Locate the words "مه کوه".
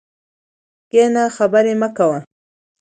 1.81-2.19